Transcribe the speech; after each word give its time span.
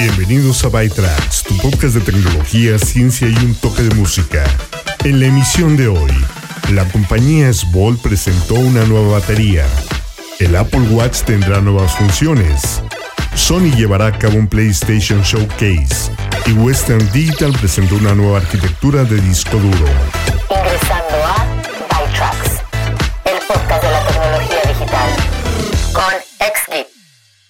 Bienvenidos 0.00 0.64
a 0.64 0.68
ByTracks, 0.68 1.42
tu 1.42 1.56
podcast 1.56 1.96
de 1.96 2.00
tecnología, 2.00 2.78
ciencia 2.78 3.28
y 3.28 3.34
un 3.44 3.52
toque 3.56 3.82
de 3.82 3.92
música. 3.96 4.44
En 5.02 5.18
la 5.18 5.26
emisión 5.26 5.76
de 5.76 5.88
hoy, 5.88 6.12
la 6.72 6.84
compañía 6.84 7.52
Svol 7.52 7.98
presentó 7.98 8.54
una 8.54 8.84
nueva 8.84 9.18
batería. 9.18 9.66
El 10.38 10.54
Apple 10.54 10.82
Watch 10.92 11.22
tendrá 11.22 11.60
nuevas 11.60 11.96
funciones. 11.96 12.80
Sony 13.34 13.74
llevará 13.76 14.06
a 14.06 14.16
cabo 14.16 14.38
un 14.38 14.46
PlayStation 14.46 15.20
Showcase. 15.22 16.12
Y 16.46 16.52
Western 16.52 17.10
Digital 17.10 17.52
presentó 17.58 17.96
una 17.96 18.14
nueva 18.14 18.38
arquitectura 18.38 19.02
de 19.02 19.20
disco 19.20 19.58
duro. 19.58 20.37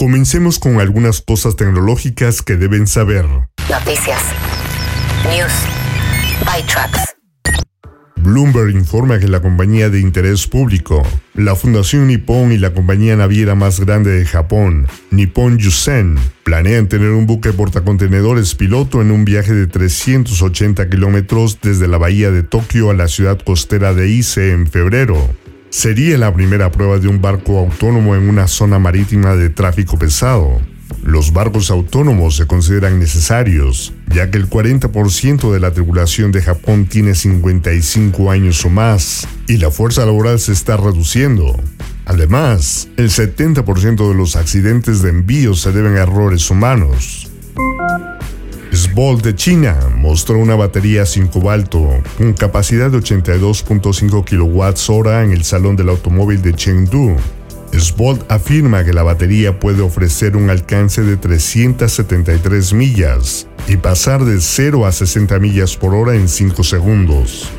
Comencemos 0.01 0.61
con 0.61 0.81
algunas 0.81 1.21
cosas 1.21 1.57
tecnológicas 1.57 2.41
que 2.41 2.55
deben 2.55 2.87
saber. 2.87 3.25
Noticias. 3.69 4.23
News. 5.25 5.53
ByTracks. 6.47 7.17
Bloomberg 8.15 8.71
informa 8.77 9.19
que 9.19 9.27
la 9.27 9.43
compañía 9.43 9.91
de 9.91 9.99
interés 9.99 10.47
público, 10.47 11.03
la 11.35 11.57
Fundación 11.57 12.07
Nippon 12.07 12.53
y 12.53 12.59
la 12.59 12.73
compañía 12.73 13.17
naviera 13.17 13.57
más 13.57 13.81
grande 13.81 14.13
de 14.13 14.25
Japón, 14.25 14.87
Nippon 15.11 15.59
Yusen, 15.59 16.17
planean 16.45 16.87
tener 16.87 17.11
un 17.11 17.27
buque 17.27 17.53
portacontenedores 17.53 18.55
piloto 18.55 19.03
en 19.03 19.11
un 19.11 19.25
viaje 19.25 19.53
de 19.53 19.67
380 19.67 20.89
kilómetros 20.91 21.59
desde 21.61 21.89
la 21.89 21.99
bahía 21.99 22.31
de 22.31 22.45
Tokio 22.45 22.91
a 22.91 22.95
la 22.95 23.09
ciudad 23.09 23.41
costera 23.41 23.95
de 23.95 24.09
Ise 24.09 24.53
en 24.53 24.69
febrero. 24.69 25.29
Sería 25.71 26.17
la 26.17 26.33
primera 26.33 26.73
prueba 26.73 26.99
de 26.99 27.09
un 27.09 27.21
barco 27.21 27.59
autónomo 27.59 28.17
en 28.17 28.29
una 28.29 28.49
zona 28.49 28.79
marítima 28.79 29.37
de 29.37 29.51
tráfico 29.51 29.99
pesado. 29.99 30.61
Los 31.03 31.33
barcos 31.33 31.71
autónomos 31.71 32.37
se 32.37 32.47
consideran 32.47 32.99
necesarios, 32.99 33.93
ya 34.09 34.31
que 34.31 34.39
el 34.39 34.49
40% 34.49 35.53
de 35.53 35.61
la 35.61 35.71
tripulación 35.71 36.33
de 36.33 36.43
Japón 36.43 36.87
tiene 36.87 37.15
55 37.15 38.31
años 38.31 38.65
o 38.65 38.71
más, 38.71 39.29
y 39.47 39.59
la 39.59 39.71
fuerza 39.71 40.07
laboral 40.07 40.41
se 40.41 40.53
está 40.53 40.77
reduciendo. 40.77 41.55
Además, 42.07 42.89
el 42.97 43.11
70% 43.11 44.09
de 44.09 44.15
los 44.15 44.37
accidentes 44.37 45.03
de 45.03 45.11
envío 45.11 45.55
se 45.55 45.73
deben 45.73 45.97
a 45.97 46.03
errores 46.03 46.51
humanos. 46.51 47.29
Svolt 48.79 49.25
de 49.25 49.35
China 49.35 49.77
mostró 49.97 50.39
una 50.39 50.55
batería 50.55 51.05
sin 51.05 51.27
cobalto 51.27 52.01
con 52.17 52.33
capacidad 52.33 52.93
de 52.93 52.99
82.5 52.99 54.25
kWh 54.25 55.25
en 55.25 55.33
el 55.33 55.43
Salón 55.43 55.75
del 55.75 55.89
Automóvil 55.89 56.41
de 56.43 56.55
Chengdu. 56.55 57.17
Svolt 57.73 58.31
afirma 58.31 58.85
que 58.85 58.93
la 58.93 59.03
batería 59.03 59.59
puede 59.59 59.83
ofrecer 59.83 60.37
un 60.37 60.49
alcance 60.49 61.03
de 61.03 61.17
373 61.17 62.73
millas 62.73 63.49
y 63.67 63.79
pasar 63.79 64.25
de 64.25 64.41
0 64.41 64.87
a 64.87 64.93
60 64.93 65.41
millas 65.41 65.77
por 65.77 65.93
hora 65.93 66.15
en 66.15 66.29
5 66.29 66.63
segundos. 66.63 67.51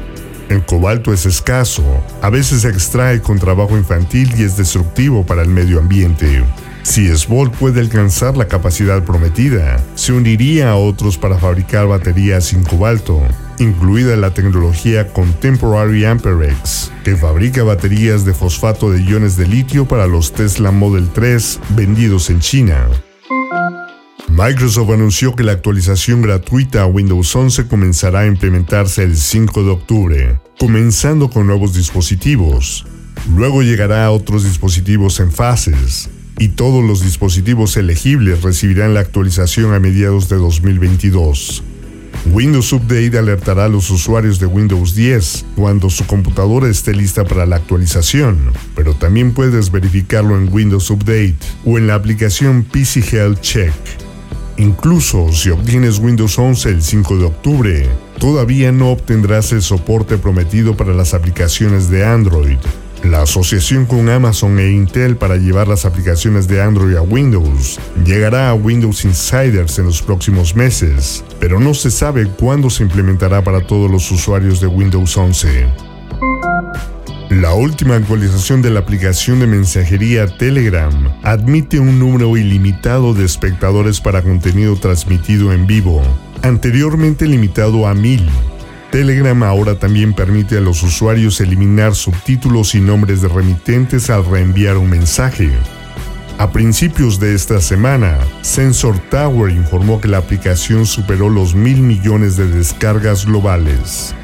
El 0.48 0.66
cobalto 0.66 1.12
es 1.12 1.26
escaso, 1.26 1.84
a 2.22 2.30
veces 2.30 2.62
se 2.62 2.70
extrae 2.70 3.22
con 3.22 3.40
trabajo 3.40 3.78
infantil 3.78 4.32
y 4.38 4.44
es 4.44 4.56
destructivo 4.56 5.26
para 5.26 5.42
el 5.42 5.50
medio 5.50 5.80
ambiente. 5.80 6.46
Si 6.84 7.08
Svolt 7.16 7.54
puede 7.56 7.82
alcanzar 7.82 8.38
la 8.38 8.48
capacidad 8.48 9.04
prometida, 9.04 9.84
se 9.96 10.14
uniría 10.14 10.72
a 10.72 10.76
otros 10.76 11.18
para 11.18 11.38
fabricar 11.38 11.88
baterías 11.88 12.46
sin 12.46 12.64
cobalto, 12.64 13.22
incluida 13.60 14.16
la 14.16 14.34
tecnología 14.34 15.12
Contemporary 15.12 16.06
Amperex, 16.06 16.92
que 17.04 17.16
fabrica 17.16 17.64
baterías 17.64 18.26
de 18.26 18.34
fosfato 18.34 18.92
de 18.92 19.04
iones 19.04 19.36
de 19.38 19.48
litio 19.48 19.88
para 19.88 20.08
los 20.08 20.32
Tesla 20.32 20.72
Model 20.72 21.10
3 21.14 21.60
vendidos 21.76 22.30
en 22.30 22.40
China. 22.40 22.88
Microsoft 24.30 24.92
anunció 24.92 25.36
que 25.36 25.44
la 25.44 25.52
actualización 25.52 26.22
gratuita 26.22 26.84
a 26.84 26.86
Windows 26.86 27.36
11 27.36 27.68
comenzará 27.68 28.22
a 28.22 28.28
implementarse 28.28 29.04
el 29.04 29.18
5 29.18 29.64
de 29.64 29.70
octubre, 29.70 30.40
comenzando 30.58 31.30
con 31.30 31.48
nuevos 31.48 31.74
dispositivos. 31.74 32.86
Luego 33.36 33.64
llegará 33.64 34.06
a 34.06 34.12
otros 34.12 34.46
dispositivos 34.46 35.20
en 35.20 35.32
fases, 35.32 36.10
y 36.40 36.48
todos 36.50 36.84
los 36.84 37.04
dispositivos 37.04 37.76
elegibles 37.78 38.42
recibirán 38.42 38.94
la 38.94 39.02
actualización 39.02 39.74
a 39.74 39.80
mediados 39.80 40.30
de 40.30 40.38
2022. 40.38 41.64
Windows 42.32 42.74
Update 42.74 43.18
alertará 43.18 43.66
a 43.66 43.70
los 43.70 43.90
usuarios 43.90 44.40
de 44.40 44.46
Windows 44.46 44.96
10 44.96 45.46
cuando 45.56 45.90
su 45.90 46.06
computadora 46.06 46.70
esté 46.70 46.94
lista 46.94 47.26
para 47.26 47.46
la 47.46 47.58
actualización, 47.58 48.52
pero 48.76 48.94
también 48.94 49.34
puedes 49.34 49.72
verificarlo 49.72 50.38
en 50.38 50.52
Windows 50.52 50.90
Update 50.90 51.36
o 51.66 51.78
en 51.78 51.88
la 51.88 51.96
aplicación 51.96 52.64
PC 52.64 53.04
Health 53.12 53.42
Check. 53.42 53.74
Incluso 54.58 55.32
si 55.32 55.50
obtienes 55.50 56.00
Windows 56.00 56.38
11 56.38 56.70
el 56.70 56.82
5 56.82 57.18
de 57.18 57.26
octubre, 57.26 57.90
todavía 58.20 58.72
no 58.72 58.92
obtendrás 58.92 59.54
el 59.54 59.62
soporte 59.62 60.18
prometido 60.18 60.76
para 60.76 60.94
las 60.94 61.14
aplicaciones 61.14 61.90
de 61.90 62.06
Android. 62.06 62.58
La 63.04 63.22
asociación 63.22 63.86
con 63.86 64.10
Amazon 64.10 64.60
e 64.60 64.72
Intel 64.72 65.16
para 65.16 65.38
llevar 65.38 65.70
las 65.70 65.86
aplicaciones 65.86 66.48
de 66.48 66.62
Android 66.62 66.96
a 66.96 67.02
Windows 67.02 67.80
llegará 68.06 68.50
a 68.50 68.54
Windows 68.54 69.06
Insiders 69.06 69.80
en 69.80 69.86
los 69.86 70.02
próximos 70.02 70.54
meses, 70.54 71.24
pero 71.40 71.62
no 71.62 71.74
se 71.74 71.92
sabe 71.92 72.28
cuándo 72.28 72.70
se 72.70 72.84
implementará 72.84 73.42
para 73.42 73.62
todos 73.66 73.90
los 73.90 74.12
usuarios 74.12 74.60
de 74.60 74.68
Windows 74.68 75.16
11. 75.16 75.68
La 77.30 77.54
última 77.54 77.96
actualización 77.96 78.62
de 78.62 78.72
la 78.72 78.82
aplicación 78.82 79.40
de 79.40 79.48
mensajería 79.48 80.28
Telegram 80.38 80.92
admite 81.24 81.80
un 81.80 82.00
número 82.00 82.36
ilimitado 82.36 83.14
de 83.14 83.24
espectadores 83.24 84.02
para 84.02 84.24
contenido 84.24 84.76
transmitido 84.76 85.54
en 85.54 85.68
vivo, 85.68 86.02
anteriormente 86.42 87.28
limitado 87.28 87.88
a 87.88 87.94
1000. 87.94 88.30
Telegram 88.92 89.44
ahora 89.44 89.76
también 89.76 90.14
permite 90.14 90.58
a 90.58 90.62
los 90.62 90.82
usuarios 90.82 91.40
eliminar 91.42 91.94
subtítulos 91.94 92.74
y 92.74 92.82
nombres 92.82 93.22
de 93.22 93.28
remitentes 93.28 94.10
al 94.10 94.26
reenviar 94.26 94.78
un 94.78 94.90
mensaje. 94.90 95.52
A 96.40 96.52
principios 96.52 97.20
de 97.20 97.36
esta 97.36 97.62
semana, 97.62 98.18
Sensor 98.42 98.98
Tower 99.12 99.52
informó 99.52 100.02
que 100.02 100.08
la 100.08 100.18
aplicación 100.18 100.86
superó 100.86 101.30
los 101.30 101.54
mil 101.54 101.82
millones 101.82 102.38
de 102.38 102.48
descargas 102.48 103.26
globales. 103.26 104.16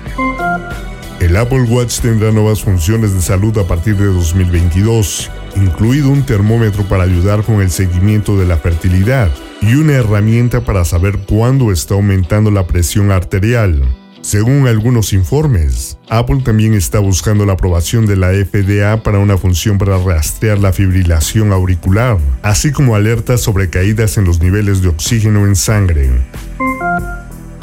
El 1.20 1.36
Apple 1.38 1.64
Watch 1.64 2.00
tendrá 2.00 2.32
nuevas 2.32 2.62
funciones 2.62 3.14
de 3.14 3.22
salud 3.22 3.58
a 3.58 3.68
partir 3.68 3.98
de 3.98 4.06
2022, 4.06 5.30
incluido 5.56 6.10
un 6.10 6.26
termómetro 6.26 6.84
para 6.86 7.04
ayudar 7.04 7.44
con 7.44 7.62
el 7.62 7.70
seguimiento 7.70 8.38
de 8.38 8.46
la 8.46 8.58
fertilidad 8.58 9.30
y 9.62 9.76
una 9.76 9.94
herramienta 9.94 10.62
para 10.62 10.86
saber 10.86 11.20
cuándo 11.20 11.72
está 11.72 11.94
aumentando 11.94 12.50
la 12.50 12.66
presión 12.66 13.12
arterial. 13.12 13.82
Según 14.26 14.66
algunos 14.66 15.14
informes, 15.14 16.00
Apple 16.10 16.42
también 16.44 16.74
está 16.74 16.98
buscando 16.98 17.46
la 17.46 17.54
aprobación 17.54 18.08
de 18.08 18.16
la 18.16 18.32
FDA 18.32 19.04
para 19.04 19.20
una 19.20 19.38
función 19.38 19.78
para 19.78 20.00
rastrear 20.00 20.58
la 20.58 20.74
fibrilación 20.74 21.52
auricular, 21.52 22.18
así 22.42 22.72
como 22.72 22.96
alertas 22.96 23.42
sobre 23.42 23.70
caídas 23.70 24.18
en 24.18 24.26
los 24.26 24.40
niveles 24.40 24.82
de 24.82 24.88
oxígeno 24.88 25.46
en 25.46 25.56
sangre. 25.56 26.10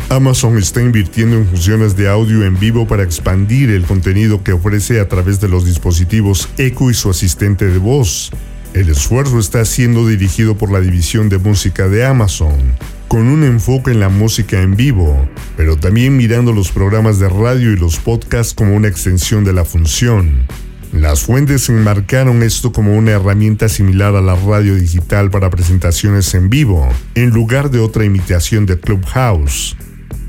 Amazon 0.08 0.56
está 0.56 0.80
invirtiendo 0.80 1.36
en 1.36 1.48
funciones 1.48 1.96
de 1.96 2.08
audio 2.08 2.44
en 2.44 2.56
vivo 2.56 2.86
para 2.86 3.02
expandir 3.02 3.68
el 3.70 3.82
contenido 3.82 4.44
que 4.44 4.52
ofrece 4.52 5.00
a 5.00 5.08
través 5.08 5.40
de 5.40 5.48
los 5.48 5.66
dispositivos 5.66 6.48
Echo 6.58 6.92
y 6.92 6.94
su 6.94 7.10
asistente 7.10 7.66
de 7.66 7.78
voz. 7.78 8.30
El 8.72 8.88
esfuerzo 8.88 9.40
está 9.40 9.64
siendo 9.64 10.06
dirigido 10.06 10.56
por 10.56 10.70
la 10.70 10.80
división 10.80 11.28
de 11.28 11.38
música 11.38 11.88
de 11.88 12.06
Amazon, 12.06 12.76
con 13.12 13.28
un 13.28 13.44
enfoque 13.44 13.90
en 13.90 14.00
la 14.00 14.08
música 14.08 14.62
en 14.62 14.74
vivo, 14.74 15.28
pero 15.54 15.76
también 15.76 16.16
mirando 16.16 16.50
los 16.54 16.72
programas 16.72 17.18
de 17.18 17.28
radio 17.28 17.70
y 17.70 17.76
los 17.76 17.98
podcasts 17.98 18.54
como 18.54 18.74
una 18.74 18.88
extensión 18.88 19.44
de 19.44 19.52
la 19.52 19.66
función. 19.66 20.46
Las 20.94 21.20
fuentes 21.20 21.68
enmarcaron 21.68 22.42
esto 22.42 22.72
como 22.72 22.96
una 22.96 23.10
herramienta 23.10 23.68
similar 23.68 24.16
a 24.16 24.22
la 24.22 24.34
radio 24.34 24.76
digital 24.76 25.30
para 25.30 25.50
presentaciones 25.50 26.32
en 26.32 26.48
vivo, 26.48 26.88
en 27.14 27.28
lugar 27.28 27.70
de 27.70 27.80
otra 27.80 28.06
imitación 28.06 28.64
de 28.64 28.80
Clubhouse. 28.80 29.76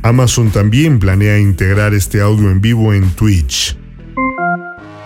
Amazon 0.01 0.51
también 0.51 0.99
planea 0.99 1.39
integrar 1.39 1.93
este 1.93 2.19
audio 2.19 2.51
en 2.51 2.59
vivo 2.59 2.93
en 2.93 3.09
Twitch. 3.11 3.77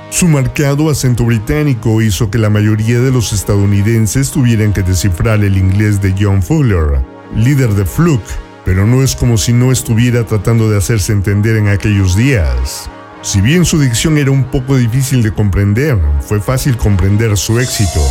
Su 0.09 0.27
marcado 0.27 0.89
acento 0.89 1.25
británico 1.25 2.01
hizo 2.01 2.31
que 2.31 2.39
la 2.39 2.50
mayoría 2.50 3.00
de 3.00 3.12
los 3.12 3.33
estadounidenses 3.33 4.31
tuvieran 4.31 4.74
que 4.74 4.81
descifrar 4.81 5.44
el 5.44 5.59
inglés 5.59 6.01
de 6.01 6.15
John 6.19 6.41
Fuller, 6.41 7.16
líder 7.35 7.74
de 7.74 7.85
Fluke, 7.85 8.29
pero 8.65 8.85
no 8.85 9.03
es 9.03 9.15
como 9.15 9.38
si 9.38 9.53
no 9.53 9.71
estuviera 9.71 10.25
tratando 10.25 10.69
de 10.69 10.77
hacerse 10.77 11.13
entender 11.13 11.56
en 11.56 11.68
aquellos 11.68 12.15
días. 12.15 12.89
Si 13.21 13.41
bien 13.41 13.65
su 13.65 13.79
dicción 13.79 14.18
era 14.18 14.31
un 14.31 14.45
poco 14.45 14.77
difícil 14.77 15.24
de 15.24 15.33
comprender, 15.33 16.00
fue 16.21 16.39
fácil 16.39 16.77
comprender 16.77 17.35
su 17.38 17.59
éxito. 17.59 18.01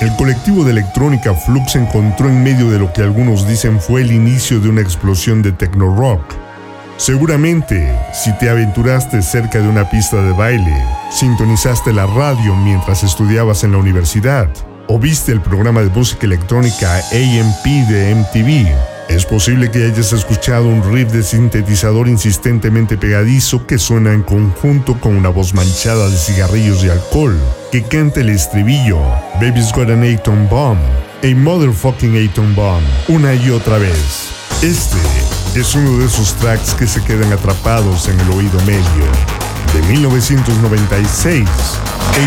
El 0.00 0.14
colectivo 0.16 0.64
de 0.64 0.72
electrónica 0.72 1.34
Fluke 1.34 1.68
se 1.68 1.78
encontró 1.78 2.28
en 2.28 2.42
medio 2.42 2.68
de 2.70 2.78
lo 2.78 2.92
que 2.92 3.02
algunos 3.02 3.46
dicen 3.46 3.80
fue 3.80 4.02
el 4.02 4.10
inicio 4.10 4.58
de 4.58 4.68
una 4.68 4.80
explosión 4.80 5.42
de 5.42 5.52
techno 5.52 5.94
rock. 5.96 6.22
Seguramente, 6.96 7.92
si 8.12 8.36
te 8.38 8.48
aventuraste 8.48 9.22
cerca 9.22 9.60
de 9.60 9.68
una 9.68 9.88
pista 9.90 10.22
de 10.22 10.32
baile, 10.32 10.74
sintonizaste 11.10 11.92
la 11.92 12.06
radio 12.06 12.54
mientras 12.56 13.02
estudiabas 13.04 13.64
en 13.64 13.72
la 13.72 13.78
universidad, 13.78 14.48
¿O 14.94 14.98
viste 14.98 15.32
el 15.32 15.40
programa 15.40 15.80
de 15.80 15.88
música 15.88 16.26
electrónica 16.26 16.96
AMP 16.96 17.64
de 17.88 18.14
MTV? 18.14 18.68
Es 19.08 19.24
posible 19.24 19.70
que 19.70 19.86
hayas 19.86 20.12
escuchado 20.12 20.68
un 20.68 20.82
riff 20.92 21.10
de 21.12 21.22
sintetizador 21.22 22.08
insistentemente 22.08 22.98
pegadizo 22.98 23.66
que 23.66 23.78
suena 23.78 24.12
en 24.12 24.22
conjunto 24.22 25.00
con 25.00 25.16
una 25.16 25.30
voz 25.30 25.54
manchada 25.54 26.10
de 26.10 26.16
cigarrillos 26.18 26.84
y 26.84 26.90
alcohol, 26.90 27.40
que 27.70 27.82
canta 27.84 28.20
el 28.20 28.28
estribillo 28.28 29.00
Baby's 29.40 29.72
Got 29.72 29.88
an 29.88 30.04
Atom 30.04 30.46
Bomb, 30.50 30.78
a 31.22 31.34
motherfucking 31.36 32.28
Atom 32.28 32.54
Bomb, 32.54 32.84
una 33.08 33.32
y 33.32 33.48
otra 33.48 33.78
vez. 33.78 34.28
Este 34.60 34.98
es 35.58 35.74
uno 35.74 35.96
de 36.00 36.04
esos 36.04 36.34
tracks 36.34 36.74
que 36.74 36.86
se 36.86 37.02
quedan 37.02 37.32
atrapados 37.32 38.08
en 38.08 38.20
el 38.20 38.28
oído 38.28 38.60
medio. 38.66 39.06
De 39.72 39.80
1996, 39.88 41.48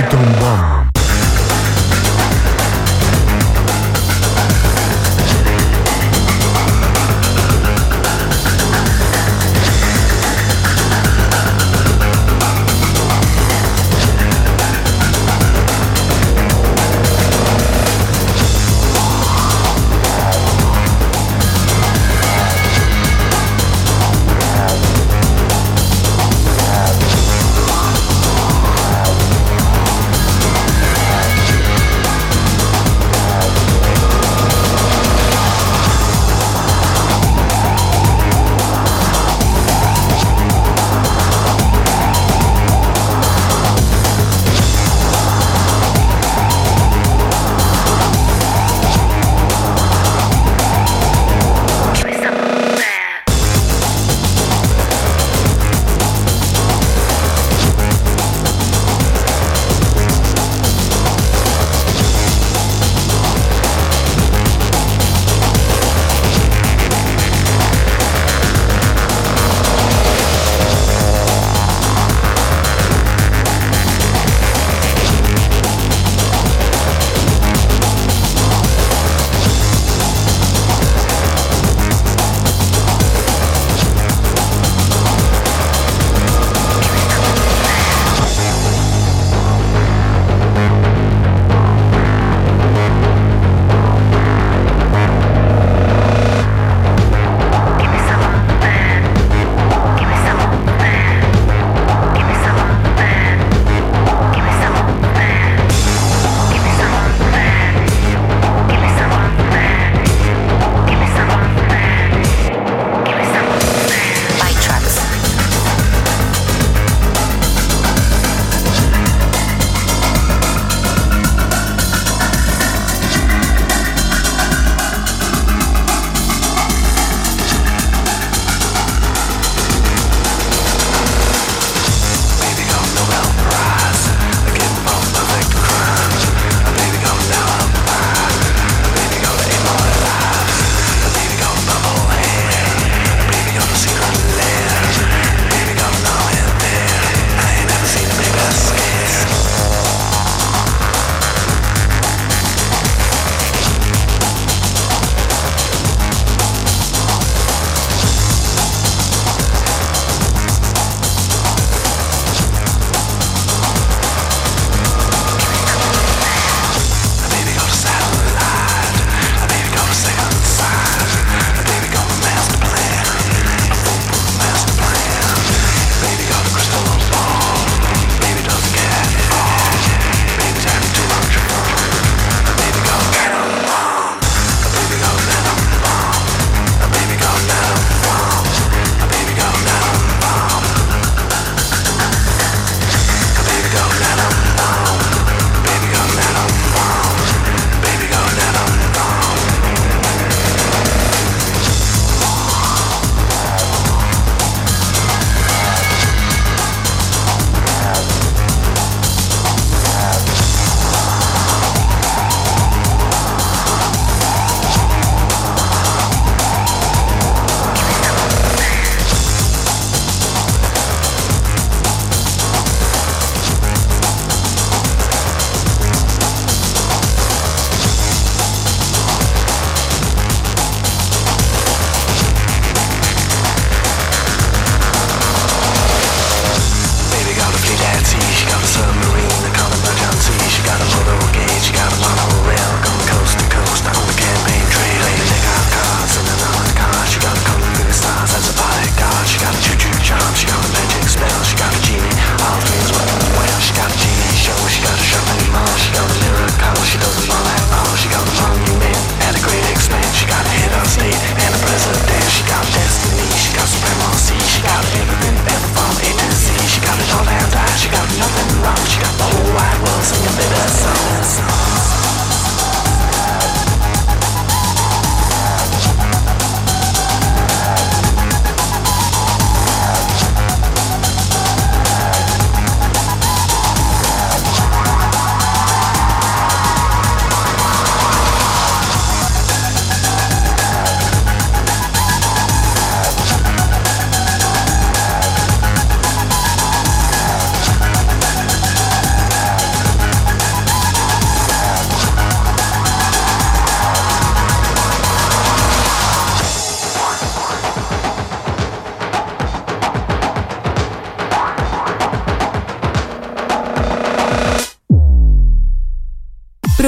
Atom 0.02 0.26
Bomb. 0.40 0.75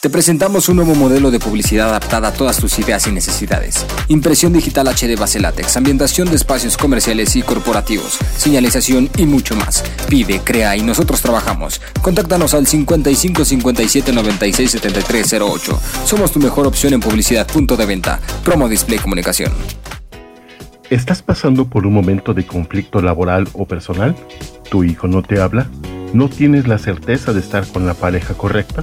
Te 0.00 0.08
presentamos 0.08 0.70
un 0.70 0.76
nuevo 0.76 0.94
modelo 0.94 1.30
de 1.30 1.38
publicidad 1.38 1.90
adaptada 1.90 2.28
a 2.28 2.32
todas 2.32 2.56
tus 2.56 2.78
ideas 2.78 3.06
y 3.06 3.12
necesidades. 3.12 3.84
Impresión 4.08 4.54
digital 4.54 4.88
HD 4.88 5.14
base 5.18 5.38
látex, 5.40 5.76
ambientación 5.76 6.30
de 6.30 6.36
espacios 6.36 6.78
comerciales 6.78 7.36
y 7.36 7.42
corporativos, 7.42 8.18
señalización 8.34 9.10
y 9.18 9.26
mucho 9.26 9.54
más. 9.56 9.84
Pide, 10.08 10.40
crea 10.40 10.74
y 10.74 10.80
nosotros 10.80 11.20
trabajamos. 11.20 11.82
Contáctanos 12.00 12.54
al 12.54 12.66
55 12.66 13.44
57 13.44 14.12
96 14.14 14.70
73 14.70 15.34
08. 15.34 15.80
Somos 16.06 16.32
tu 16.32 16.38
mejor 16.38 16.66
opción 16.66 16.94
en 16.94 17.00
publicidad. 17.00 17.46
Punto 17.46 17.76
de 17.76 17.84
venta. 17.84 18.20
Promo 18.42 18.70
Display 18.70 19.00
Comunicación. 19.00 19.52
¿Estás 20.88 21.20
pasando 21.20 21.66
por 21.66 21.86
un 21.86 21.92
momento 21.92 22.32
de 22.32 22.46
conflicto 22.46 23.02
laboral 23.02 23.48
o 23.52 23.66
personal? 23.66 24.16
¿Tu 24.70 24.82
hijo 24.82 25.08
no 25.08 25.22
te 25.22 25.42
habla? 25.42 25.68
¿No 26.14 26.30
tienes 26.30 26.66
la 26.66 26.78
certeza 26.78 27.34
de 27.34 27.40
estar 27.40 27.66
con 27.66 27.86
la 27.86 27.92
pareja 27.92 28.32
correcta? 28.32 28.82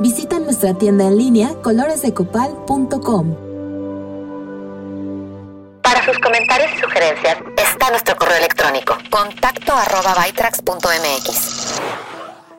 Visita 0.00 0.38
nuestra 0.38 0.74
tienda 0.74 1.06
en 1.06 1.16
línea 1.16 1.54
coloresdecopal.com. 1.62 3.36
Para 5.82 6.04
sus 6.04 6.18
comentarios 6.18 6.70
y 6.76 6.80
sugerencias 6.80 7.38
está 7.56 7.90
nuestro 7.90 8.16
correo 8.16 8.36
electrónico 8.38 8.96
contacto 9.10 9.72
arroba 9.72 10.14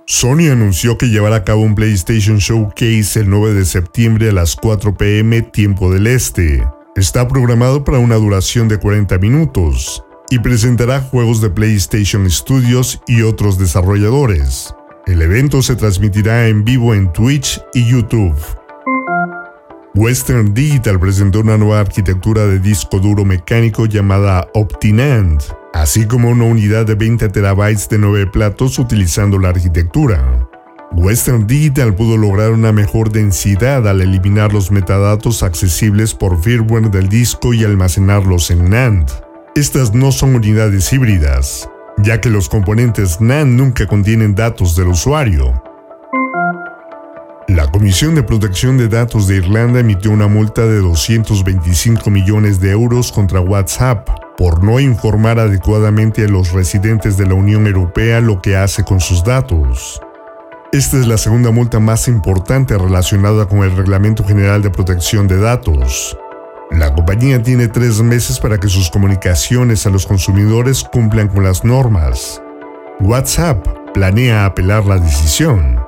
Sony 0.05 0.51
anunció 0.51 0.97
que 0.97 1.07
llevará 1.07 1.37
a 1.37 1.43
cabo 1.43 1.61
un 1.61 1.75
PlayStation 1.75 2.37
Showcase 2.37 3.19
el 3.19 3.29
9 3.29 3.53
de 3.53 3.65
septiembre 3.65 4.29
a 4.29 4.33
las 4.33 4.55
4 4.55 4.95
pm 4.95 5.41
tiempo 5.41 5.91
del 5.91 6.07
este. 6.07 6.65
Está 6.95 7.27
programado 7.27 7.83
para 7.83 7.99
una 7.99 8.15
duración 8.15 8.67
de 8.67 8.77
40 8.77 9.17
minutos 9.17 10.03
y 10.29 10.39
presentará 10.39 11.01
juegos 11.01 11.41
de 11.41 11.49
PlayStation 11.49 12.29
Studios 12.29 13.01
y 13.07 13.23
otros 13.23 13.57
desarrolladores. 13.57 14.75
El 15.05 15.21
evento 15.21 15.61
se 15.61 15.75
transmitirá 15.75 16.47
en 16.47 16.63
vivo 16.63 16.93
en 16.93 17.11
Twitch 17.11 17.61
y 17.73 17.85
YouTube. 17.85 18.37
Western 19.95 20.53
Digital 20.53 20.97
presentó 20.97 21.41
una 21.41 21.57
nueva 21.57 21.81
arquitectura 21.81 22.45
de 22.45 22.57
disco 22.59 22.99
duro 22.99 23.25
mecánico 23.25 23.85
llamada 23.85 24.47
OptiNAND, 24.53 25.41
así 25.73 26.07
como 26.07 26.29
una 26.29 26.45
unidad 26.45 26.85
de 26.85 26.95
20 26.95 27.27
terabytes 27.27 27.89
de 27.89 27.97
9 27.97 28.27
platos 28.27 28.79
utilizando 28.79 29.37
la 29.37 29.49
arquitectura. 29.49 30.47
Western 30.93 31.47
Digital 31.47 31.93
pudo 31.93 32.15
lograr 32.15 32.51
una 32.51 32.71
mejor 32.71 33.11
densidad 33.11 33.85
al 33.89 33.99
eliminar 33.99 34.53
los 34.53 34.71
metadatos 34.71 35.43
accesibles 35.43 36.13
por 36.13 36.41
firmware 36.41 36.89
del 36.89 37.09
disco 37.09 37.53
y 37.53 37.65
almacenarlos 37.65 38.51
en 38.51 38.69
NAND. 38.69 39.09
Estas 39.55 39.93
no 39.93 40.13
son 40.13 40.35
unidades 40.35 40.93
híbridas, 40.93 41.69
ya 41.97 42.19
que 42.19 42.29
los 42.29 42.49
componentes 42.49 43.21
NAND 43.21 43.57
nunca 43.57 43.87
contienen 43.87 44.35
datos 44.35 44.75
del 44.75 44.87
usuario. 44.87 45.61
La 47.47 47.69
Comisión 47.69 48.15
de 48.15 48.23
Protección 48.23 48.77
de 48.77 48.87
Datos 48.87 49.27
de 49.27 49.35
Irlanda 49.35 49.81
emitió 49.81 50.11
una 50.11 50.27
multa 50.27 50.65
de 50.65 50.79
225 50.79 52.09
millones 52.09 52.59
de 52.59 52.71
euros 52.71 53.11
contra 53.11 53.41
WhatsApp 53.41 54.07
por 54.37 54.63
no 54.63 54.79
informar 54.79 55.39
adecuadamente 55.39 56.25
a 56.25 56.29
los 56.29 56.51
residentes 56.51 57.17
de 57.17 57.27
la 57.27 57.35
Unión 57.35 57.67
Europea 57.67 58.21
lo 58.21 58.41
que 58.41 58.55
hace 58.55 58.83
con 58.83 58.99
sus 58.99 59.23
datos. 59.23 60.01
Esta 60.71 60.97
es 60.97 61.05
la 61.05 61.17
segunda 61.17 61.51
multa 61.51 61.79
más 61.79 62.07
importante 62.07 62.77
relacionada 62.77 63.47
con 63.47 63.59
el 63.59 63.75
Reglamento 63.75 64.23
General 64.25 64.61
de 64.61 64.71
Protección 64.71 65.27
de 65.27 65.37
Datos. 65.37 66.17
La 66.71 66.93
compañía 66.93 67.41
tiene 67.41 67.67
tres 67.67 68.01
meses 68.01 68.39
para 68.39 68.59
que 68.59 68.67
sus 68.67 68.89
comunicaciones 68.89 69.85
a 69.85 69.89
los 69.89 70.05
consumidores 70.05 70.83
cumplan 70.83 71.27
con 71.27 71.43
las 71.43 71.63
normas. 71.63 72.41
WhatsApp 72.99 73.65
planea 73.93 74.45
apelar 74.45 74.85
la 74.85 74.97
decisión. 74.97 75.79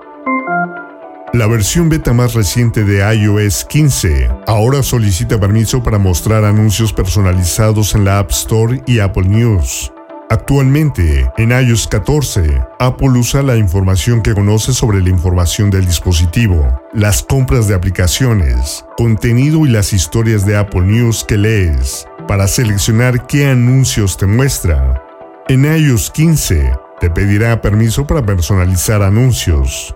La 1.33 1.47
versión 1.47 1.89
beta 1.89 2.13
más 2.13 2.33
reciente 2.33 2.83
de 2.83 2.99
iOS 3.15 3.65
15 3.65 4.29
ahora 4.47 4.83
solicita 4.83 5.39
permiso 5.39 5.83
para 5.83 5.97
mostrar 5.97 6.45
anuncios 6.45 6.93
personalizados 6.93 7.95
en 7.95 8.05
la 8.05 8.19
App 8.19 8.31
Store 8.31 8.81
y 8.85 8.99
Apple 8.99 9.27
News. 9.27 9.91
Actualmente, 10.31 11.31
en 11.37 11.51
iOS 11.51 11.87
14, 11.87 12.59
Apple 12.79 13.09
usa 13.09 13.43
la 13.43 13.57
información 13.57 14.23
que 14.23 14.33
conoce 14.33 14.73
sobre 14.73 14.99
la 14.99 15.09
información 15.09 15.69
del 15.69 15.85
dispositivo, 15.85 16.81
las 16.93 17.21
compras 17.21 17.67
de 17.67 17.75
aplicaciones, 17.75 18.83
contenido 18.97 19.67
y 19.67 19.69
las 19.69 19.93
historias 19.93 20.43
de 20.43 20.57
Apple 20.57 20.81
News 20.81 21.23
que 21.23 21.37
lees, 21.37 22.07
para 22.27 22.47
seleccionar 22.47 23.27
qué 23.27 23.45
anuncios 23.45 24.17
te 24.17 24.25
muestra. 24.25 25.03
En 25.47 25.63
iOS 25.63 26.09
15, 26.09 26.71
te 26.99 27.09
pedirá 27.11 27.61
permiso 27.61 28.07
para 28.07 28.25
personalizar 28.25 29.03
anuncios. 29.03 29.95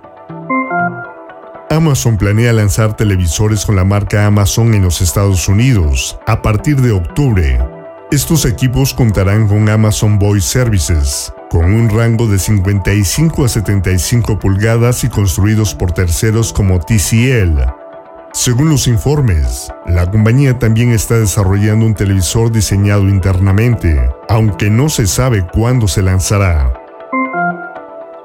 Amazon 1.71 2.17
planea 2.17 2.53
lanzar 2.53 2.95
televisores 2.95 3.65
con 3.65 3.75
la 3.75 3.83
marca 3.83 4.27
Amazon 4.27 4.75
en 4.75 4.83
los 4.83 5.01
Estados 5.01 5.47
Unidos 5.47 6.19
a 6.27 6.43
partir 6.43 6.81
de 6.81 6.91
octubre 6.91 7.78
estos 8.11 8.45
equipos 8.45 8.95
contarán 8.95 9.47
con 9.47 9.69
Amazon 9.69 10.17
Voice 10.17 10.47
Services, 10.47 11.31
con 11.51 11.65
un 11.65 11.89
rango 11.89 12.27
de 12.27 12.39
55 12.39 13.45
a 13.45 13.47
75 13.47 14.39
pulgadas 14.39 15.03
y 15.03 15.09
construidos 15.09 15.75
por 15.75 15.91
terceros 15.91 16.51
como 16.51 16.79
TCL. 16.79 17.61
Según 18.33 18.69
los 18.69 18.87
informes, 18.87 19.71
la 19.85 20.09
compañía 20.09 20.57
también 20.57 20.91
está 20.91 21.19
desarrollando 21.19 21.85
un 21.85 21.93
televisor 21.93 22.51
diseñado 22.51 23.07
internamente, 23.09 23.99
aunque 24.27 24.71
no 24.71 24.89
se 24.89 25.05
sabe 25.05 25.45
cuándo 25.45 25.87
se 25.87 26.01
lanzará. 26.01 26.78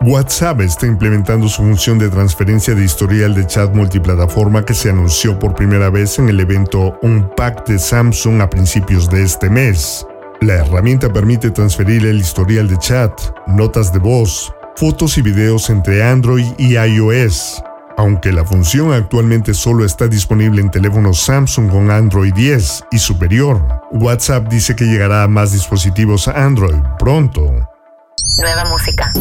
WhatsApp 0.06 0.60
está 0.60 0.86
implementando 0.86 1.48
su 1.48 1.62
función 1.62 1.98
de 1.98 2.10
transferencia 2.10 2.74
de 2.74 2.84
historial 2.84 3.34
de 3.34 3.46
chat 3.46 3.74
multiplataforma 3.74 4.62
que 4.62 4.74
se 4.74 4.90
anunció 4.90 5.38
por 5.38 5.54
primera 5.54 5.88
vez 5.88 6.18
en 6.18 6.28
el 6.28 6.40
evento 6.40 6.98
Unpack 7.00 7.66
de 7.66 7.78
Samsung 7.78 8.42
a 8.42 8.50
principios 8.50 9.08
de 9.08 9.22
este 9.22 9.48
mes. 9.48 10.06
La 10.42 10.56
herramienta 10.56 11.10
permite 11.10 11.50
transferir 11.50 12.04
el 12.04 12.18
historial 12.18 12.68
de 12.68 12.76
chat, 12.76 13.18
notas 13.46 13.94
de 13.94 13.98
voz, 13.98 14.52
fotos 14.76 15.16
y 15.16 15.22
videos 15.22 15.70
entre 15.70 16.02
Android 16.02 16.48
y 16.58 16.76
iOS. 16.76 17.62
Aunque 17.96 18.30
la 18.30 18.44
función 18.44 18.92
actualmente 18.92 19.54
solo 19.54 19.86
está 19.86 20.06
disponible 20.06 20.60
en 20.60 20.70
teléfonos 20.70 21.20
Samsung 21.20 21.70
con 21.70 21.90
Android 21.90 22.34
10 22.34 22.84
y 22.90 22.98
superior, 22.98 23.58
WhatsApp 23.90 24.48
dice 24.48 24.76
que 24.76 24.84
llegará 24.84 25.22
a 25.22 25.28
más 25.28 25.52
dispositivos 25.52 26.28
Android 26.28 26.82
pronto. 26.98 27.73
Nueva 28.38 28.64
música. 28.66 29.12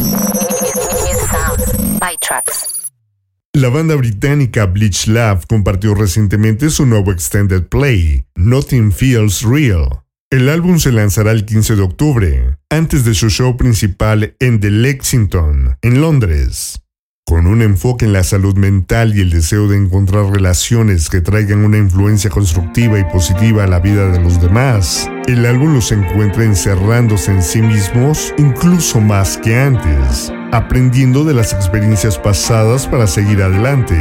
La 3.52 3.68
banda 3.68 3.94
británica 3.94 4.66
Bleach 4.66 5.06
Lab 5.06 5.46
compartió 5.46 5.94
recientemente 5.94 6.70
su 6.70 6.86
nuevo 6.86 7.12
extended 7.12 7.68
play, 7.68 8.26
Nothing 8.34 8.92
Feels 8.92 9.42
Real. 9.42 10.02
El 10.30 10.48
álbum 10.48 10.78
se 10.78 10.90
lanzará 10.90 11.30
el 11.30 11.44
15 11.44 11.76
de 11.76 11.82
octubre, 11.82 12.58
antes 12.70 13.04
de 13.04 13.14
su 13.14 13.30
show 13.30 13.56
principal 13.56 14.34
en 14.40 14.60
The 14.60 14.70
Lexington, 14.70 15.78
en 15.80 16.00
Londres. 16.00 16.83
Con 17.26 17.46
un 17.46 17.62
enfoque 17.62 18.04
en 18.04 18.12
la 18.12 18.22
salud 18.22 18.54
mental 18.54 19.16
y 19.16 19.22
el 19.22 19.30
deseo 19.30 19.66
de 19.66 19.78
encontrar 19.78 20.26
relaciones 20.26 21.08
que 21.08 21.22
traigan 21.22 21.64
una 21.64 21.78
influencia 21.78 22.28
constructiva 22.28 22.98
y 22.98 23.04
positiva 23.04 23.64
a 23.64 23.66
la 23.66 23.80
vida 23.80 24.10
de 24.10 24.20
los 24.20 24.42
demás, 24.42 25.10
el 25.26 25.46
álbum 25.46 25.72
los 25.72 25.90
encuentra 25.90 26.44
encerrándose 26.44 27.30
en 27.30 27.42
sí 27.42 27.62
mismos 27.62 28.34
incluso 28.36 29.00
más 29.00 29.38
que 29.38 29.56
antes, 29.58 30.30
aprendiendo 30.52 31.24
de 31.24 31.32
las 31.32 31.54
experiencias 31.54 32.18
pasadas 32.18 32.86
para 32.86 33.06
seguir 33.06 33.40
adelante. 33.40 33.96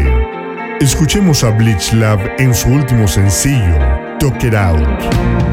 Escuchemos 0.81 1.45
a 1.45 1.51
Bleach 1.51 1.93
Lab 1.93 2.19
en 2.39 2.53
su 2.53 2.67
último 2.67 3.07
sencillo, 3.07 3.77
Talk 4.19 4.43
It 4.43 4.53
Out. 4.53 5.52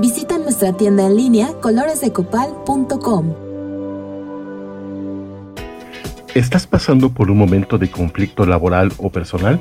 Visita 0.00 0.38
nuestra 0.38 0.72
tienda 0.72 1.04
en 1.04 1.14
línea 1.14 1.52
coloresdecopal.com. 1.60 3.34
¿Estás 6.34 6.66
pasando 6.66 7.10
por 7.10 7.30
un 7.30 7.36
momento 7.36 7.76
de 7.76 7.90
conflicto 7.90 8.46
laboral 8.46 8.94
o 8.96 9.10
personal? 9.10 9.60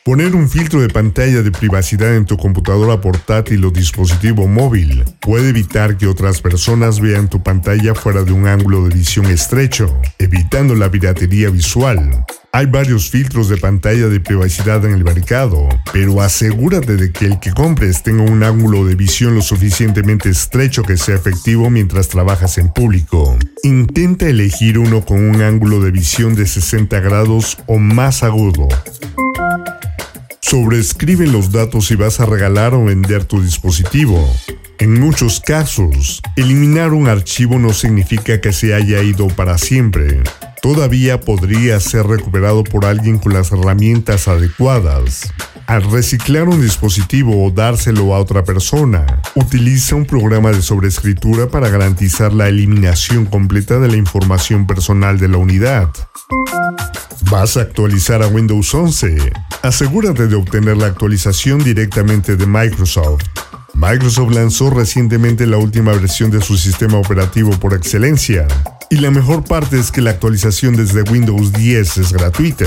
Poner 0.03 0.35
un 0.35 0.49
filtro 0.49 0.81
de 0.81 0.89
pantalla 0.89 1.43
de 1.43 1.51
privacidad 1.51 2.15
en 2.15 2.25
tu 2.25 2.35
computadora 2.35 2.99
portátil 2.99 3.63
o 3.65 3.69
dispositivo 3.69 4.47
móvil 4.47 5.03
puede 5.19 5.49
evitar 5.49 5.95
que 5.95 6.07
otras 6.07 6.41
personas 6.41 6.99
vean 6.99 7.29
tu 7.29 7.43
pantalla 7.43 7.93
fuera 7.93 8.23
de 8.23 8.31
un 8.31 8.47
ángulo 8.47 8.87
de 8.87 8.95
visión 8.95 9.27
estrecho, 9.27 9.95
evitando 10.17 10.73
la 10.73 10.89
piratería 10.89 11.51
visual. 11.51 12.25
Hay 12.51 12.65
varios 12.65 13.11
filtros 13.11 13.47
de 13.47 13.57
pantalla 13.57 14.07
de 14.09 14.19
privacidad 14.19 14.83
en 14.85 14.93
el 14.93 15.03
mercado, 15.03 15.69
pero 15.93 16.19
asegúrate 16.19 16.97
de 16.97 17.11
que 17.11 17.25
el 17.25 17.39
que 17.39 17.51
compres 17.51 18.01
tenga 18.01 18.23
un 18.23 18.43
ángulo 18.43 18.83
de 18.85 18.95
visión 18.95 19.35
lo 19.35 19.41
suficientemente 19.43 20.29
estrecho 20.29 20.81
que 20.81 20.97
sea 20.97 21.15
efectivo 21.15 21.69
mientras 21.69 22.09
trabajas 22.09 22.57
en 22.57 22.69
público. 22.73 23.37
Intenta 23.63 24.27
elegir 24.27 24.79
uno 24.79 25.05
con 25.05 25.23
un 25.23 25.43
ángulo 25.43 25.79
de 25.79 25.91
visión 25.91 26.33
de 26.33 26.47
60 26.47 26.99
grados 26.99 27.59
o 27.67 27.77
más 27.77 28.23
agudo. 28.23 28.67
Sobrescribe 30.51 31.27
los 31.27 31.53
datos 31.53 31.87
si 31.87 31.95
vas 31.95 32.19
a 32.19 32.25
regalar 32.25 32.73
o 32.73 32.83
vender 32.83 33.23
tu 33.23 33.41
dispositivo. 33.41 34.29
En 34.79 34.99
muchos 34.99 35.39
casos, 35.39 36.21
eliminar 36.35 36.91
un 36.91 37.07
archivo 37.07 37.57
no 37.57 37.71
significa 37.71 38.41
que 38.41 38.51
se 38.51 38.73
haya 38.73 39.01
ido 39.01 39.27
para 39.29 39.57
siempre. 39.57 40.21
Todavía 40.61 41.21
podría 41.21 41.79
ser 41.79 42.05
recuperado 42.05 42.65
por 42.65 42.83
alguien 42.83 43.17
con 43.17 43.31
las 43.31 43.53
herramientas 43.53 44.27
adecuadas. 44.27 45.31
Al 45.71 45.89
reciclar 45.89 46.49
un 46.49 46.61
dispositivo 46.61 47.45
o 47.45 47.49
dárselo 47.49 48.13
a 48.13 48.19
otra 48.19 48.43
persona, 48.43 49.05
utiliza 49.35 49.95
un 49.95 50.05
programa 50.05 50.51
de 50.51 50.61
sobreescritura 50.61 51.47
para 51.47 51.69
garantizar 51.69 52.33
la 52.33 52.49
eliminación 52.49 53.25
completa 53.25 53.79
de 53.79 53.87
la 53.87 53.95
información 53.95 54.67
personal 54.67 55.17
de 55.17 55.29
la 55.29 55.37
unidad. 55.37 55.89
¿Vas 57.29 57.55
a 57.55 57.61
actualizar 57.61 58.21
a 58.21 58.27
Windows 58.27 58.75
11? 58.75 59.31
Asegúrate 59.61 60.27
de 60.27 60.35
obtener 60.35 60.75
la 60.75 60.87
actualización 60.87 61.63
directamente 61.63 62.35
de 62.35 62.45
Microsoft. 62.45 63.23
Microsoft 63.81 64.31
lanzó 64.35 64.69
recientemente 64.69 65.47
la 65.47 65.57
última 65.57 65.91
versión 65.93 66.29
de 66.29 66.39
su 66.39 66.55
sistema 66.55 66.99
operativo 66.99 67.49
por 67.59 67.73
excelencia, 67.73 68.47
y 68.91 68.97
la 68.97 69.09
mejor 69.09 69.43
parte 69.43 69.79
es 69.79 69.91
que 69.91 70.01
la 70.01 70.11
actualización 70.11 70.75
desde 70.75 71.01
Windows 71.01 71.51
10 71.51 71.97
es 71.97 72.13
gratuita. 72.13 72.65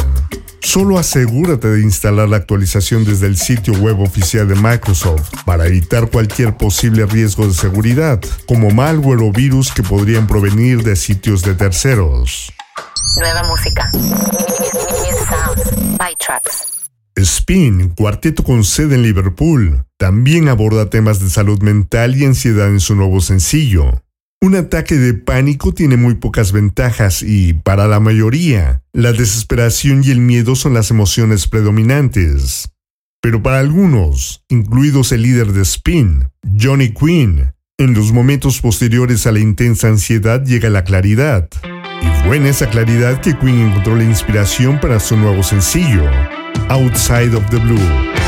Solo 0.60 0.98
asegúrate 0.98 1.68
de 1.68 1.82
instalar 1.82 2.28
la 2.28 2.38
actualización 2.38 3.04
desde 3.04 3.28
el 3.28 3.36
sitio 3.36 3.74
web 3.74 4.00
oficial 4.00 4.48
de 4.48 4.56
Microsoft 4.56 5.30
para 5.44 5.68
evitar 5.68 6.10
cualquier 6.10 6.56
posible 6.56 7.06
riesgo 7.06 7.46
de 7.46 7.54
seguridad, 7.54 8.20
como 8.48 8.70
malware 8.70 9.22
o 9.22 9.30
virus 9.30 9.70
que 9.70 9.84
podrían 9.84 10.26
provenir 10.26 10.82
de 10.82 10.96
sitios 10.96 11.42
de 11.42 11.54
terceros. 11.54 12.52
Nueva 13.18 13.44
música. 13.44 13.88
Spin, 17.14 17.90
cuarteto 17.90 18.42
con 18.42 18.64
sede 18.64 18.96
en 18.96 19.02
Liverpool, 19.02 19.84
también 20.04 20.48
aborda 20.50 20.90
temas 20.90 21.18
de 21.18 21.30
salud 21.30 21.62
mental 21.62 22.14
y 22.14 22.26
ansiedad 22.26 22.68
en 22.68 22.80
su 22.80 22.94
nuevo 22.94 23.22
sencillo. 23.22 24.02
Un 24.42 24.54
ataque 24.54 24.96
de 24.96 25.14
pánico 25.14 25.72
tiene 25.72 25.96
muy 25.96 26.16
pocas 26.16 26.52
ventajas 26.52 27.22
y, 27.22 27.54
para 27.54 27.88
la 27.88 28.00
mayoría, 28.00 28.82
la 28.92 29.12
desesperación 29.12 30.02
y 30.04 30.10
el 30.10 30.20
miedo 30.20 30.56
son 30.56 30.74
las 30.74 30.90
emociones 30.90 31.48
predominantes. 31.48 32.68
Pero 33.22 33.42
para 33.42 33.60
algunos, 33.60 34.44
incluidos 34.50 35.10
el 35.12 35.22
líder 35.22 35.54
de 35.54 35.62
Spin, 35.62 36.28
Johnny 36.60 36.92
Quinn, 36.92 37.54
en 37.78 37.94
los 37.94 38.12
momentos 38.12 38.60
posteriores 38.60 39.26
a 39.26 39.32
la 39.32 39.40
intensa 39.40 39.88
ansiedad 39.88 40.44
llega 40.44 40.68
la 40.68 40.84
claridad. 40.84 41.48
Y 42.02 42.26
fue 42.26 42.36
en 42.36 42.44
esa 42.44 42.68
claridad 42.68 43.22
que 43.22 43.38
Quinn 43.38 43.68
encontró 43.68 43.96
la 43.96 44.04
inspiración 44.04 44.78
para 44.82 45.00
su 45.00 45.16
nuevo 45.16 45.42
sencillo, 45.42 46.04
Outside 46.68 47.34
of 47.34 47.48
the 47.48 47.56
Blue. 47.56 48.23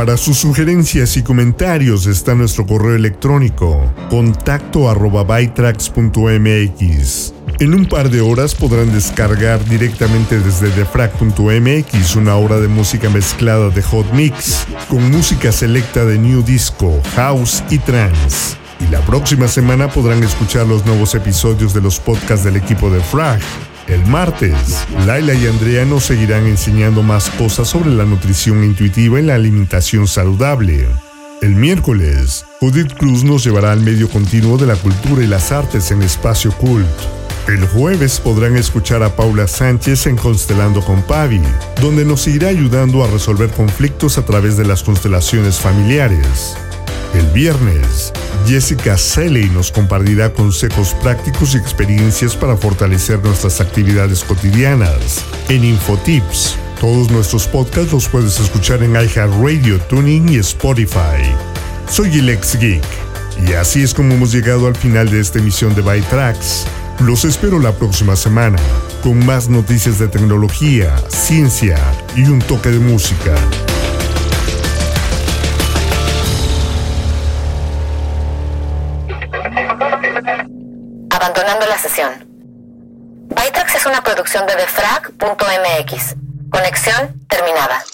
Para 0.00 0.16
sus 0.16 0.38
sugerencias 0.38 1.18
y 1.18 1.22
comentarios 1.22 2.06
está 2.06 2.34
nuestro 2.34 2.66
correo 2.66 2.94
electrónico 2.94 3.92
contacto 4.08 4.88
arroba 4.88 5.24
bytrax.mx. 5.24 5.84
En 7.58 7.74
un 7.74 7.84
par 7.84 8.08
de 8.08 8.22
horas 8.22 8.54
podrán 8.54 8.94
descargar 8.94 9.62
directamente 9.66 10.40
desde 10.40 10.70
defrag.mx 10.70 12.16
una 12.16 12.36
hora 12.36 12.58
de 12.60 12.68
música 12.68 13.10
mezclada 13.10 13.68
de 13.68 13.82
Hot 13.82 14.10
Mix 14.14 14.64
con 14.88 15.10
música 15.10 15.52
selecta 15.52 16.06
de 16.06 16.16
New 16.16 16.42
Disco, 16.44 16.98
House 17.14 17.62
y 17.68 17.76
Trance. 17.76 18.56
Y 18.80 18.90
la 18.90 19.02
próxima 19.02 19.48
semana 19.48 19.90
podrán 19.90 20.22
escuchar 20.22 20.66
los 20.66 20.86
nuevos 20.86 21.14
episodios 21.14 21.74
de 21.74 21.82
los 21.82 22.00
podcasts 22.00 22.46
del 22.46 22.56
equipo 22.56 22.88
de 22.88 23.00
Frag 23.00 23.42
el 23.90 24.06
martes, 24.06 24.86
Laila 25.06 25.34
y 25.34 25.46
Andrea 25.46 25.84
nos 25.84 26.04
seguirán 26.04 26.46
enseñando 26.46 27.02
más 27.02 27.28
cosas 27.30 27.68
sobre 27.68 27.90
la 27.90 28.04
nutrición 28.04 28.62
intuitiva 28.62 29.18
y 29.18 29.24
la 29.24 29.34
alimentación 29.34 30.06
saludable. 30.06 30.86
El 31.42 31.56
miércoles, 31.56 32.44
Judith 32.60 32.94
Cruz 32.94 33.24
nos 33.24 33.42
llevará 33.42 33.72
al 33.72 33.80
medio 33.80 34.08
continuo 34.08 34.58
de 34.58 34.66
la 34.66 34.76
cultura 34.76 35.22
y 35.22 35.26
las 35.26 35.52
artes 35.52 35.90
en 35.90 36.02
Espacio 36.02 36.52
Cult. 36.52 36.86
El 37.48 37.66
jueves 37.66 38.20
podrán 38.20 38.56
escuchar 38.56 39.02
a 39.02 39.16
Paula 39.16 39.48
Sánchez 39.48 40.06
en 40.06 40.16
Constelando 40.16 40.82
con 40.82 41.02
Pavi, 41.02 41.40
donde 41.80 42.04
nos 42.04 42.20
seguirá 42.20 42.48
ayudando 42.48 43.02
a 43.02 43.08
resolver 43.08 43.50
conflictos 43.50 44.18
a 44.18 44.24
través 44.24 44.56
de 44.56 44.66
las 44.66 44.82
constelaciones 44.82 45.58
familiares. 45.58 46.56
El 47.14 47.26
viernes, 47.32 48.12
Jessica 48.46 48.96
Seley 48.96 49.50
nos 49.50 49.72
compartirá 49.72 50.32
consejos 50.32 50.94
prácticos 51.02 51.54
y 51.54 51.58
experiencias 51.58 52.36
para 52.36 52.56
fortalecer 52.56 53.18
nuestras 53.24 53.60
actividades 53.60 54.22
cotidianas 54.22 55.24
en 55.48 55.64
Infotips. 55.64 56.56
Todos 56.80 57.10
nuestros 57.10 57.48
podcasts 57.48 57.92
los 57.92 58.08
puedes 58.08 58.38
escuchar 58.38 58.84
en 58.84 58.92
iHeartRadio, 58.92 59.80
Tuning 59.82 60.28
y 60.28 60.36
Spotify. 60.36 61.34
Soy 61.90 62.20
el 62.20 62.28
ex 62.28 62.56
geek 62.58 62.84
y 63.46 63.54
así 63.54 63.82
es 63.82 63.92
como 63.92 64.14
hemos 64.14 64.30
llegado 64.32 64.68
al 64.68 64.76
final 64.76 65.10
de 65.10 65.20
esta 65.20 65.40
emisión 65.40 65.74
de 65.74 65.82
Byte 65.82 66.08
Tracks. 66.08 66.64
Los 67.00 67.24
espero 67.24 67.58
la 67.58 67.72
próxima 67.72 68.14
semana 68.14 68.58
con 69.02 69.24
más 69.26 69.48
noticias 69.48 69.98
de 69.98 70.06
tecnología, 70.06 70.94
ciencia 71.08 71.76
y 72.14 72.22
un 72.22 72.38
toque 72.38 72.68
de 72.68 72.78
música. 72.78 73.34
Sesión. 82.00 82.26
Bytrax 83.28 83.74
es 83.74 83.84
una 83.84 84.02
producción 84.02 84.46
de 84.46 84.56
defrag.mx. 84.56 86.14
Conexión 86.50 87.20
terminada. 87.28 87.84